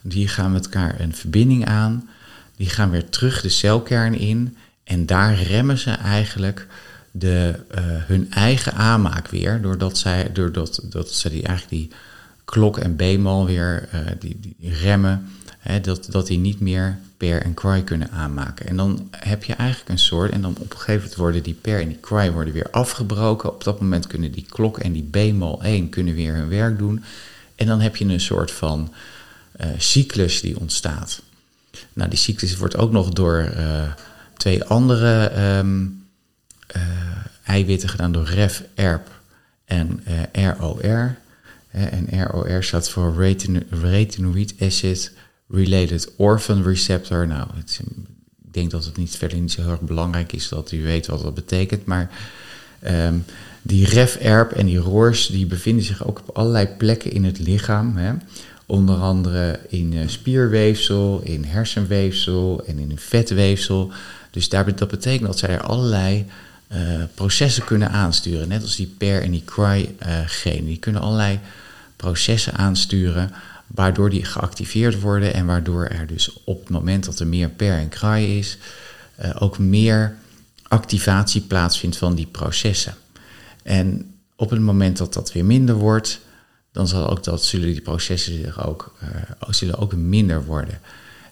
Die 0.00 0.28
gaan 0.28 0.52
met 0.52 0.64
elkaar 0.64 1.00
een 1.00 1.14
verbinding 1.14 1.66
aan, 1.66 2.08
die 2.56 2.68
gaan 2.68 2.90
weer 2.90 3.08
terug 3.08 3.40
de 3.40 3.48
celkern 3.48 4.14
in. 4.14 4.56
En 4.84 5.06
daar 5.06 5.42
remmen 5.42 5.78
ze 5.78 5.90
eigenlijk 5.90 6.66
de, 7.10 7.54
uh, 7.74 7.78
hun 7.82 8.30
eigen 8.32 8.74
aanmaak 8.74 9.28
weer, 9.28 9.60
doordat 9.62 9.98
zij, 9.98 10.32
doordat 10.32 10.80
dat 10.84 11.12
ze 11.12 11.30
die, 11.30 11.42
eigenlijk 11.42 11.82
die 11.82 11.98
klok 12.44 12.78
en 12.78 12.96
b-mal 12.96 13.46
weer 13.46 13.88
die, 14.18 14.38
die 14.40 14.74
remmen, 14.74 15.28
hè, 15.60 15.80
dat, 15.80 16.06
dat 16.10 16.26
die 16.26 16.38
niet 16.38 16.60
meer 16.60 16.98
per 17.16 17.42
en 17.42 17.54
cry 17.54 17.82
kunnen 17.82 18.10
aanmaken. 18.10 18.66
En 18.66 18.76
dan 18.76 19.08
heb 19.10 19.44
je 19.44 19.54
eigenlijk 19.54 19.90
een 19.90 19.98
soort, 19.98 20.30
en 20.30 20.42
dan 20.42 20.50
op 20.50 20.70
een 20.70 20.78
gegeven 20.78 20.94
moment 20.94 21.14
worden 21.14 21.42
die 21.42 21.54
per 21.54 21.80
en 21.80 21.88
die 21.88 22.00
cry 22.00 22.32
worden 22.32 22.54
weer 22.54 22.70
afgebroken. 22.70 23.52
Op 23.52 23.64
dat 23.64 23.80
moment 23.80 24.06
kunnen 24.06 24.32
die 24.32 24.46
klok 24.48 24.78
en 24.78 24.92
die 24.92 25.02
bemol 25.02 25.62
1 25.62 25.88
kunnen 25.88 26.14
weer 26.14 26.34
hun 26.34 26.48
werk 26.48 26.78
doen. 26.78 27.04
En 27.54 27.66
dan 27.66 27.80
heb 27.80 27.96
je 27.96 28.04
een 28.04 28.20
soort 28.20 28.50
van 28.50 28.92
uh, 29.60 29.66
cyclus 29.78 30.40
die 30.40 30.60
ontstaat. 30.60 31.22
Nou, 31.92 32.10
die 32.10 32.18
cyclus 32.18 32.56
wordt 32.56 32.76
ook 32.76 32.92
nog 32.92 33.08
door 33.08 33.52
uh, 33.56 33.92
twee 34.36 34.64
andere 34.64 35.32
um, 35.58 36.06
uh, 36.76 36.82
eiwitten 37.44 37.88
gedaan, 37.88 38.12
door 38.12 38.28
REF, 38.28 38.62
ERP 38.74 39.08
en 39.64 40.02
ROR. 40.32 41.16
en 41.70 42.24
ROR 42.24 42.62
staat 42.62 42.90
voor 42.90 43.34
retinoid 43.70 44.54
acid 44.60 45.12
Related 45.52 46.12
Orphan 46.16 46.62
Receptor. 46.62 47.26
Nou, 47.26 47.48
ik 47.58 47.80
denk 48.52 48.70
dat 48.70 48.84
het 48.84 48.96
niet 48.96 49.16
verder 49.16 49.38
niet 49.38 49.52
zo 49.52 49.60
heel 49.60 49.70
erg 49.70 49.80
belangrijk 49.80 50.32
is 50.32 50.48
dat 50.48 50.72
u 50.72 50.82
weet 50.82 51.06
wat 51.06 51.22
dat 51.22 51.34
betekent. 51.34 51.84
Maar 51.84 52.10
um, 52.86 53.24
die 53.62 53.86
REF-ERP 53.86 54.52
en 54.52 54.66
die 54.66 54.78
RORS 54.78 55.26
die 55.26 55.46
bevinden 55.46 55.84
zich 55.84 56.06
ook 56.06 56.22
op 56.26 56.36
allerlei 56.36 56.66
plekken 56.66 57.12
in 57.12 57.24
het 57.24 57.38
lichaam. 57.38 57.96
Hè. 57.96 58.12
Onder 58.66 58.96
andere 58.96 59.60
in 59.68 59.92
uh, 59.92 60.08
spierweefsel, 60.08 61.20
in 61.24 61.44
hersenweefsel 61.44 62.64
en 62.66 62.78
in 62.78 62.98
vetweefsel. 62.98 63.92
Dus 64.30 64.48
daar, 64.48 64.76
dat 64.76 64.88
betekent 64.88 65.26
dat 65.26 65.38
zij 65.38 65.48
er 65.48 65.62
allerlei 65.62 66.26
uh, 66.72 66.78
processen 67.14 67.64
kunnen 67.64 67.90
aansturen. 67.90 68.48
Net 68.48 68.62
als 68.62 68.76
die 68.76 68.94
PER 68.98 69.22
en 69.22 69.30
die 69.30 69.44
CRY-genen. 69.44 70.62
Uh, 70.62 70.66
die 70.66 70.78
kunnen 70.78 71.02
allerlei 71.02 71.38
processen 71.96 72.54
aansturen 72.54 73.32
waardoor 73.74 74.10
die 74.10 74.24
geactiveerd 74.24 75.00
worden 75.00 75.34
en 75.34 75.46
waardoor 75.46 75.84
er 75.86 76.06
dus 76.06 76.42
op 76.44 76.60
het 76.60 76.68
moment 76.68 77.04
dat 77.04 77.20
er 77.20 77.26
meer 77.26 77.48
per 77.48 77.72
en 77.72 77.88
kraai 77.88 78.38
is, 78.38 78.58
uh, 79.20 79.36
ook 79.38 79.58
meer 79.58 80.16
activatie 80.68 81.40
plaatsvindt 81.40 81.96
van 81.96 82.14
die 82.14 82.26
processen. 82.26 82.94
En 83.62 84.14
op 84.36 84.50
het 84.50 84.60
moment 84.60 84.96
dat 84.96 85.14
dat 85.14 85.32
weer 85.32 85.44
minder 85.44 85.74
wordt, 85.74 86.20
dan 86.72 86.88
zal 86.88 87.10
ook 87.10 87.24
dat, 87.24 87.44
zullen 87.44 87.66
die 87.66 87.80
processen 87.80 88.42
zich 88.42 88.66
ook, 88.66 88.94
uh, 89.02 89.08
zullen 89.48 89.78
ook 89.78 89.94
minder 89.94 90.44
worden. 90.44 90.80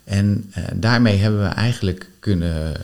En 0.04 0.52
uh, 0.59 0.64
daarmee 0.75 1.16
hebben 1.16 1.40
we 1.40 1.47
eigenlijk 1.47 2.11
kunnen 2.18 2.75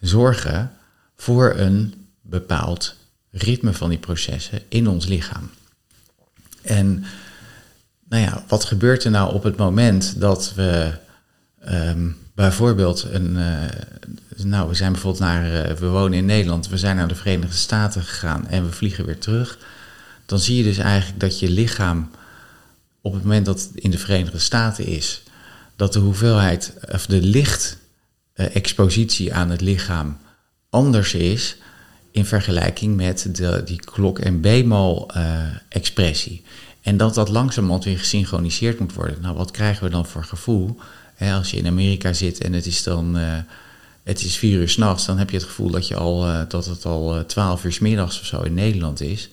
zorgen 0.00 0.72
voor 1.16 1.54
een 1.56 1.94
bepaald 2.20 2.94
ritme 3.30 3.72
van 3.72 3.88
die 3.88 3.98
processen 3.98 4.62
in 4.68 4.88
ons 4.88 5.06
lichaam. 5.06 5.50
En 6.62 7.04
nou 8.12 8.24
ja, 8.24 8.44
wat 8.48 8.64
gebeurt 8.64 9.04
er 9.04 9.10
nou 9.10 9.34
op 9.34 9.42
het 9.42 9.56
moment 9.56 10.20
dat 10.20 10.52
we 10.54 10.92
um, 11.68 12.16
bijvoorbeeld 12.34 13.06
een. 13.10 13.36
Uh, 13.36 13.58
nou, 14.44 14.68
we 14.68 14.74
zijn 14.74 14.92
bijvoorbeeld 14.92 15.22
naar. 15.22 15.44
Uh, 15.44 15.62
we 15.76 15.86
wonen 15.86 16.18
in 16.18 16.24
Nederland, 16.24 16.68
we 16.68 16.78
zijn 16.78 16.96
naar 16.96 17.08
de 17.08 17.14
Verenigde 17.14 17.56
Staten 17.56 18.02
gegaan 18.02 18.48
en 18.48 18.64
we 18.64 18.72
vliegen 18.72 19.06
weer 19.06 19.18
terug. 19.18 19.58
Dan 20.26 20.38
zie 20.38 20.56
je 20.56 20.62
dus 20.62 20.78
eigenlijk 20.78 21.20
dat 21.20 21.38
je 21.38 21.50
lichaam 21.50 22.10
op 23.00 23.12
het 23.12 23.22
moment 23.22 23.46
dat 23.46 23.60
het 23.60 23.70
in 23.74 23.90
de 23.90 23.98
Verenigde 23.98 24.38
Staten 24.38 24.86
is, 24.86 25.22
dat 25.76 25.92
de 25.92 25.98
hoeveelheid 25.98 26.74
of 26.88 27.06
de 27.06 27.22
lichtexpositie 27.22 29.28
uh, 29.28 29.36
aan 29.36 29.50
het 29.50 29.60
lichaam 29.60 30.18
anders 30.70 31.14
is 31.14 31.56
in 32.10 32.24
vergelijking 32.24 32.96
met 32.96 33.36
de, 33.36 33.62
die 33.64 33.80
klok- 33.80 34.18
en 34.18 34.40
bemol-expressie. 34.40 36.44
En 36.82 36.96
dat 36.96 37.14
dat 37.14 37.28
langzamerhand 37.28 37.84
weer 37.84 37.98
gesynchroniseerd 37.98 38.78
moet 38.78 38.94
worden. 38.94 39.20
Nou, 39.20 39.36
wat 39.36 39.50
krijgen 39.50 39.84
we 39.84 39.90
dan 39.90 40.06
voor 40.06 40.24
gevoel? 40.24 40.76
als 41.30 41.50
je 41.50 41.56
in 41.56 41.66
Amerika 41.66 42.12
zit 42.12 42.40
en 42.40 42.52
het 42.52 42.66
is 42.66 42.82
dan 42.82 43.18
uh, 43.18 43.38
het 44.02 44.24
is 44.24 44.36
vier 44.36 44.58
uur 44.58 44.68
s'nachts, 44.68 45.06
dan 45.06 45.18
heb 45.18 45.30
je 45.30 45.36
het 45.36 45.46
gevoel 45.46 45.70
dat, 45.70 45.88
je 45.88 45.96
al, 45.96 46.28
uh, 46.28 46.40
dat 46.48 46.66
het 46.66 46.84
al 46.84 47.16
uh, 47.16 47.22
twaalf 47.22 47.64
uur 47.64 47.72
s 47.72 47.78
middags 47.78 48.20
of 48.20 48.26
zo 48.26 48.40
in 48.40 48.54
Nederland 48.54 49.00
is. 49.00 49.28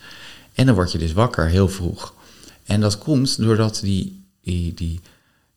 En 0.54 0.66
dan 0.66 0.76
word 0.76 0.92
je 0.92 0.98
dus 0.98 1.14
wakker 1.14 1.48
heel 1.48 1.70
vroeg. 1.70 2.14
En 2.64 2.82
dat 2.82 2.98
komt 2.98 3.38
doordat 3.38 3.80
die, 3.84 4.24
die, 4.44 4.74
die, 4.74 5.00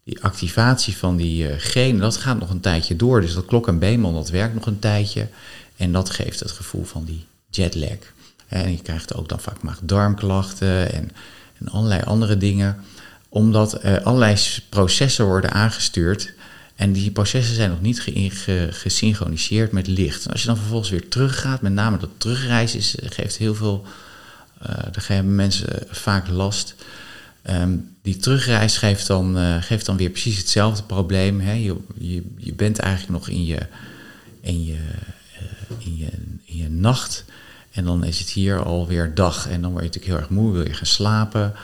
die 0.05 0.23
activatie 0.23 0.97
van 0.97 1.17
die 1.17 1.59
genen, 1.59 2.01
dat 2.01 2.17
gaat 2.17 2.39
nog 2.39 2.51
een 2.51 2.61
tijdje 2.61 2.97
door. 2.97 3.21
Dus 3.21 3.35
dat 3.35 3.47
klok 3.47 3.69
en 3.69 3.79
beenman, 3.79 4.15
dat 4.15 4.31
werkt 4.31 4.55
nog 4.55 4.67
een 4.67 4.79
tijdje. 4.79 5.29
En 5.77 5.93
dat 5.93 6.11
geeft 6.11 6.41
het 6.41 6.51
gevoel 6.51 6.85
van 6.85 7.05
die 7.05 7.25
jetlag. 7.51 7.99
En 8.49 8.71
je 8.71 8.83
krijgt 8.83 9.15
ook 9.15 9.29
dan 9.29 9.41
vaak 9.41 9.63
maag-darmklachten 9.63 10.93
en 10.93 11.11
en 11.65 11.73
allerlei 11.73 12.03
andere 12.03 12.37
dingen, 12.37 12.77
omdat 13.29 13.83
allerlei 14.05 14.37
processen 14.69 15.25
worden 15.25 15.53
aangestuurd. 15.53 16.33
En 16.75 16.93
die 16.93 17.11
processen 17.11 17.55
zijn 17.55 17.71
nog 17.71 17.81
niet 17.81 18.01
ge 18.01 18.69
gesynchroniseerd 18.71 19.73
met 19.73 19.87
licht. 19.87 20.31
als 20.31 20.41
je 20.41 20.47
dan 20.47 20.57
vervolgens 20.57 20.91
weer 20.91 21.09
teruggaat, 21.09 21.61
met 21.61 21.73
name 21.73 21.99
dat 21.99 22.11
terugreizen, 22.17 22.79
is, 22.79 22.95
geeft 23.03 23.37
heel 23.37 23.55
veel. 23.55 23.87
Uh, 25.11 25.21
mensen 25.21 25.69
vaak 25.91 26.29
last. 26.29 26.75
Um, 27.51 27.97
die 28.03 28.17
terugreis 28.17 28.77
geeft 28.77 29.07
dan, 29.07 29.37
geeft 29.63 29.87
dan 29.87 29.97
weer 29.97 30.11
precies 30.11 30.39
hetzelfde 30.39 30.83
probleem. 30.83 31.41
Hè? 31.41 31.53
Je, 31.53 31.77
je, 31.99 32.23
je 32.37 32.53
bent 32.55 32.79
eigenlijk 32.79 33.13
nog 33.13 33.29
in 33.29 33.45
je, 33.45 33.59
in 34.41 34.65
je, 34.65 34.79
in 35.79 35.97
je, 35.97 36.09
in 36.45 36.57
je 36.57 36.69
nacht. 36.69 37.25
En 37.73 37.85
dan 37.85 38.05
is 38.05 38.19
het 38.19 38.29
hier 38.29 38.65
alweer 38.65 39.15
dag 39.15 39.49
en 39.49 39.61
dan 39.63 39.71
word 39.71 39.83
je 39.83 39.89
natuurlijk 39.89 40.15
heel 40.15 40.23
erg 40.23 40.29
moe, 40.29 40.53
wil 40.53 40.67
je 40.67 40.75
gaan 40.75 40.87
slapen. 40.87 41.55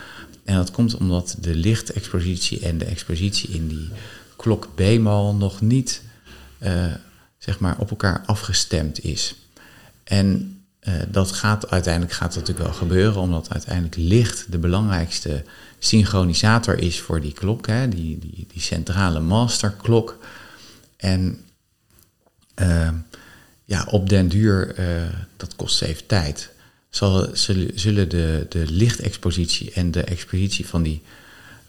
En 0.43 0.55
dat 0.55 0.71
komt 0.71 0.95
omdat 0.95 1.35
de 1.39 1.55
lichtexpositie 1.55 2.59
en 2.59 2.77
de 2.77 2.85
expositie 2.85 3.49
in 3.49 3.67
die 3.67 3.89
klok 4.35 4.67
B-mal 4.75 5.35
nog 5.35 5.61
niet 5.61 6.01
uh, 6.59 6.85
zeg 7.37 7.59
maar 7.59 7.77
op 7.77 7.89
elkaar 7.89 8.23
afgestemd 8.25 9.03
is. 9.03 9.35
En 10.03 10.59
uh, 10.83 10.93
dat 11.07 11.31
gaat 11.31 11.69
uiteindelijk 11.69 12.13
gaat 12.13 12.33
dat 12.33 12.39
natuurlijk 12.39 12.67
wel 12.67 12.77
gebeuren, 12.77 13.21
omdat 13.21 13.49
uiteindelijk 13.49 13.95
licht 13.95 14.51
de 14.51 14.57
belangrijkste 14.57 15.43
synchronisator 15.79 16.77
is 16.77 16.99
voor 16.99 17.21
die 17.21 17.33
klok, 17.33 17.67
hè, 17.67 17.89
die, 17.89 18.19
die, 18.19 18.47
die 18.53 18.61
centrale 18.61 19.19
masterklok. 19.19 20.17
En 20.97 21.39
uh, 22.61 22.89
ja, 23.69 23.87
op 23.89 24.09
den 24.09 24.27
duur, 24.27 24.79
uh, 24.79 24.85
dat 25.37 25.55
kost 25.55 25.81
even 25.81 26.05
tijd, 26.05 26.49
zullen 27.73 28.09
de, 28.09 28.45
de 28.49 28.65
lichtexpositie 28.69 29.71
en 29.71 29.91
de 29.91 30.03
expositie 30.03 30.67
van 30.67 30.83
die, 30.83 31.01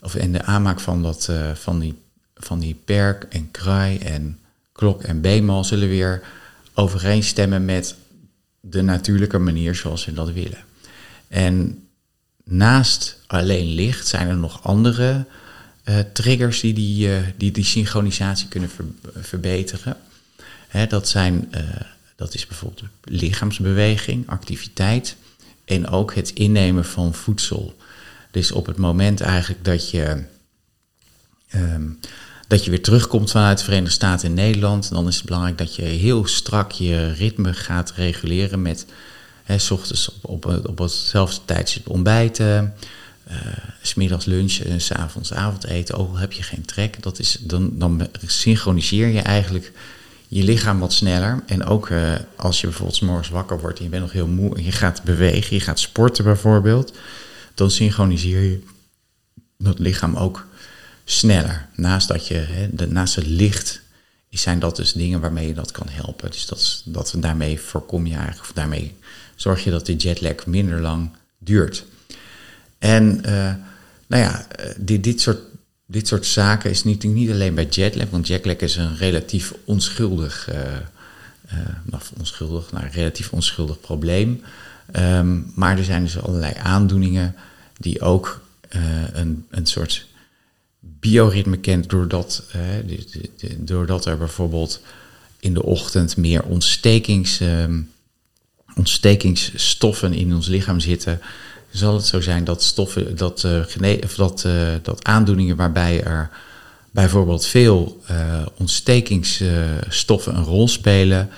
of 0.00 0.14
en 0.14 0.32
de 0.32 0.42
aanmaak 0.42 0.80
van, 0.80 1.02
dat, 1.02 1.26
uh, 1.30 1.54
van, 1.54 1.78
die, 1.78 1.94
van 2.34 2.58
die 2.58 2.74
perk 2.84 3.26
en 3.30 3.50
kraai 3.50 3.98
en 3.98 4.38
klok 4.72 5.02
en 5.02 5.20
beenmal 5.20 5.64
zullen 5.64 5.88
weer 5.88 6.22
overeenstemmen 6.74 7.64
met 7.64 7.94
de 8.60 8.82
natuurlijke 8.82 9.38
manier 9.38 9.74
zoals 9.74 10.04
we 10.04 10.12
dat 10.12 10.32
willen. 10.32 10.64
En 11.28 11.84
naast 12.44 13.18
alleen 13.26 13.66
licht 13.66 14.06
zijn 14.06 14.28
er 14.28 14.36
nog 14.36 14.62
andere 14.62 15.26
triggers 16.12 16.60
die 16.60 16.74
die, 16.74 17.08
die 17.36 17.52
die 17.52 17.64
synchronisatie 17.64 18.48
kunnen 18.48 18.70
verbeteren. 19.14 19.96
Dat, 20.88 21.08
zijn, 21.08 21.50
dat 22.16 22.34
is 22.34 22.46
bijvoorbeeld 22.46 22.82
lichaamsbeweging, 23.04 24.28
activiteit 24.28 25.16
en 25.64 25.88
ook 25.88 26.14
het 26.14 26.30
innemen 26.30 26.84
van 26.84 27.14
voedsel. 27.14 27.76
Dus 28.30 28.52
op 28.52 28.66
het 28.66 28.76
moment 28.76 29.20
eigenlijk 29.20 29.64
dat 29.64 29.90
je, 29.90 30.24
ehm, 31.48 31.88
dat 32.48 32.64
je 32.64 32.70
weer 32.70 32.82
terugkomt 32.82 33.30
vanuit 33.30 33.58
de 33.58 33.64
Verenigde 33.64 33.94
Staten 33.94 34.28
in 34.28 34.34
Nederland, 34.34 34.90
dan 34.90 35.08
is 35.08 35.16
het 35.16 35.24
belangrijk 35.24 35.58
dat 35.58 35.74
je 35.74 35.82
heel 35.82 36.26
strak 36.26 36.72
je 36.72 37.12
ritme 37.12 37.54
gaat 37.54 37.92
reguleren 37.92 38.62
met 38.62 38.86
s 39.56 39.70
ochtends 39.70 40.10
op, 40.20 40.46
op, 40.46 40.66
op 40.68 40.78
hetzelfde 40.78 41.40
tijdstip 41.44 41.88
ontbijten, 41.88 42.74
uh, 43.30 43.36
smiddags 43.82 44.24
lunchen 44.24 44.66
en 44.66 44.80
s 44.80 44.92
avonds 44.92 45.32
avondeten. 45.32 45.94
Ook 45.94 46.08
al 46.08 46.16
heb 46.16 46.32
je 46.32 46.42
geen 46.42 46.64
trek, 46.64 47.02
dat 47.02 47.18
is, 47.18 47.38
dan, 47.40 47.70
dan 47.78 48.08
synchroniseer 48.26 49.08
je 49.08 49.20
eigenlijk 49.20 49.72
je 50.32 50.42
lichaam 50.44 50.78
wat 50.78 50.92
sneller. 50.92 51.42
En 51.46 51.64
ook 51.64 51.88
uh, 51.88 52.12
als 52.36 52.60
je 52.60 52.66
bijvoorbeeld 52.66 53.00
morgens 53.00 53.28
wakker 53.28 53.60
wordt 53.60 53.78
en 53.78 53.84
je 53.84 53.90
bent 53.90 54.02
nog 54.02 54.12
heel 54.12 54.26
moe 54.26 54.56
en 54.56 54.64
je 54.64 54.72
gaat 54.72 55.02
bewegen, 55.02 55.56
je 55.56 55.62
gaat 55.62 55.80
sporten 55.80 56.24
bijvoorbeeld, 56.24 56.92
dan 57.54 57.70
synchroniseer 57.70 58.42
je 58.42 58.62
dat 59.58 59.78
lichaam 59.78 60.16
ook 60.16 60.46
sneller. 61.04 61.68
Naast, 61.74 62.08
dat 62.08 62.26
je, 62.26 62.68
de, 62.72 62.86
naast 62.86 63.14
het 63.14 63.26
licht 63.26 63.80
zijn 64.30 64.58
dat 64.58 64.76
dus 64.76 64.92
dingen 64.92 65.20
waarmee 65.20 65.46
je 65.46 65.54
dat 65.54 65.70
kan 65.70 65.86
helpen. 65.88 66.30
Dus 66.30 66.46
dat, 66.46 66.82
dat, 66.84 67.14
daarmee 67.16 67.60
voorkom 67.60 68.06
je 68.06 68.14
eigenlijk, 68.14 68.42
of 68.42 68.52
daarmee 68.52 68.96
zorg 69.34 69.64
je 69.64 69.70
dat 69.70 69.86
die 69.86 69.96
jetlag 69.96 70.46
minder 70.46 70.80
lang 70.80 71.10
duurt. 71.38 71.84
En 72.78 73.22
uh, 73.26 73.54
nou 74.06 74.22
ja, 74.22 74.46
eh, 74.48 74.70
dit, 74.76 75.04
dit 75.04 75.20
soort 75.20 75.40
dit 75.90 76.08
soort 76.08 76.26
zaken 76.26 76.70
is 76.70 76.84
niet, 76.84 77.02
niet 77.02 77.30
alleen 77.30 77.54
bij 77.54 77.66
jetlag, 77.66 78.10
want 78.10 78.26
jetlag 78.26 78.56
is 78.56 78.76
een 78.76 78.96
relatief 78.96 79.54
onschuldig, 79.64 80.48
uh, 80.52 80.60
uh, 81.92 82.00
onschuldig, 82.18 82.72
nou, 82.72 82.86
relatief 82.92 83.32
onschuldig 83.32 83.80
probleem. 83.80 84.42
Um, 84.96 85.52
maar 85.54 85.78
er 85.78 85.84
zijn 85.84 86.02
dus 86.02 86.18
allerlei 86.18 86.52
aandoeningen 86.62 87.34
die 87.78 88.00
ook 88.00 88.42
uh, 88.76 88.82
een, 89.12 89.46
een 89.50 89.66
soort 89.66 90.06
bioritme 90.80 91.56
kent, 91.56 91.90
doordat, 91.90 92.44
doordat 93.56 94.04
er 94.04 94.18
bijvoorbeeld 94.18 94.80
in 95.40 95.54
de 95.54 95.62
ochtend 95.62 96.16
meer 96.16 96.42
ontstekings, 96.42 97.40
um, 97.40 97.90
ontstekingsstoffen 98.74 100.12
in 100.12 100.34
ons 100.34 100.46
lichaam 100.46 100.80
zitten 100.80 101.20
zal 101.70 101.94
het 101.94 102.06
zo 102.06 102.20
zijn 102.20 102.44
dat 102.44 102.62
stoffen, 102.62 103.16
dat, 103.16 103.42
uh, 103.42 103.60
dat, 104.16 104.44
uh, 104.46 104.52
dat 104.82 105.04
aandoeningen 105.04 105.56
waarbij 105.56 106.04
er 106.04 106.30
bijvoorbeeld 106.90 107.46
veel 107.46 108.02
uh, 108.10 108.16
ontstekingsstoffen 108.56 110.36
een 110.36 110.44
rol 110.44 110.68
spelen, 110.68 111.30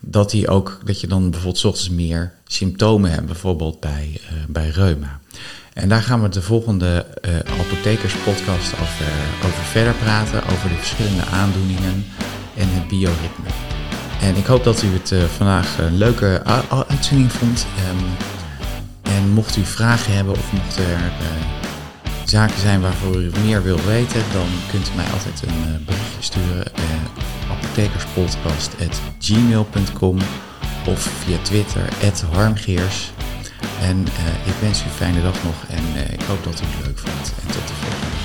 dat, 0.00 0.30
die 0.30 0.48
ook, 0.48 0.80
dat 0.84 1.00
je 1.00 1.06
dan 1.06 1.30
bijvoorbeeld 1.30 1.64
ochtends 1.64 1.90
meer 1.90 2.32
symptomen 2.46 3.10
hebt, 3.10 3.26
bijvoorbeeld 3.26 3.80
bij, 3.80 4.20
bij 4.48 4.68
reuma. 4.68 5.20
En 5.72 5.88
daar 5.88 6.02
gaan 6.02 6.22
we 6.22 6.28
de 6.28 6.42
volgende 6.42 7.06
apothekerspodcast 7.60 8.72
over, 8.72 9.06
over 9.44 9.64
verder 9.64 9.94
praten, 9.94 10.42
over 10.42 10.68
de 10.68 10.74
verschillende 10.74 11.24
aandoeningen 11.24 12.04
en 12.56 12.68
het 12.68 12.88
bioritme. 12.88 13.48
En 14.20 14.36
ik 14.36 14.46
hoop 14.46 14.64
dat 14.64 14.82
u 14.82 14.86
het 14.86 15.14
vandaag 15.36 15.78
een 15.78 15.96
leuke 15.96 16.42
uitzending 16.88 17.32
vond. 17.32 17.66
Um, 17.90 18.36
en 19.18 19.30
mocht 19.30 19.56
u 19.56 19.64
vragen 19.64 20.14
hebben 20.14 20.34
of 20.34 20.52
mochten 20.52 20.84
er 20.84 21.00
uh, 21.00 21.06
zaken 22.24 22.60
zijn 22.60 22.80
waarvoor 22.80 23.16
u 23.16 23.30
meer 23.44 23.62
wil 23.62 23.80
weten, 23.86 24.22
dan 24.32 24.46
kunt 24.70 24.88
u 24.88 24.90
mij 24.96 25.10
altijd 25.12 25.42
een 25.42 25.58
uh, 25.58 25.64
berichtje 25.86 26.22
sturen. 26.22 26.72
Uh, 26.78 26.84
apothekerspodcast.gmail.com 27.50 30.18
of 30.86 31.00
via 31.00 31.38
Twitter, 31.42 31.82
harmgeers. 32.32 33.12
En 33.80 34.00
ik 34.44 34.54
wens 34.60 34.80
u 34.80 34.84
een 34.84 34.90
fijne 34.90 35.22
dag 35.22 35.44
nog 35.44 35.64
en 35.68 35.84
ik 36.12 36.22
hoop 36.22 36.44
dat 36.44 36.60
u 36.60 36.64
het 36.64 36.86
leuk 36.86 36.98
vond. 36.98 37.32
En 37.42 37.46
tot 37.46 37.68
de 37.68 37.74
volgende. 37.74 38.17